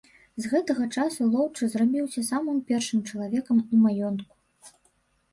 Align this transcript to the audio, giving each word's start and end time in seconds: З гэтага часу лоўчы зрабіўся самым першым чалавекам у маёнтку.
З 0.43 0.51
гэтага 0.51 0.85
часу 0.99 1.25
лоўчы 1.33 1.67
зрабіўся 1.73 2.23
самым 2.29 2.57
першым 2.71 3.03
чалавекам 3.11 3.57
у 3.77 3.83
маёнтку. 3.83 4.35